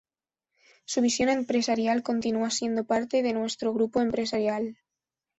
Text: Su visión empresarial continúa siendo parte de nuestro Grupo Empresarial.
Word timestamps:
Su 0.85 1.01
visión 1.01 1.29
empresarial 1.29 2.01
continúa 2.01 2.49
siendo 2.49 2.85
parte 2.85 3.21
de 3.21 3.33
nuestro 3.33 3.71
Grupo 3.71 4.01
Empresarial. 4.01 4.79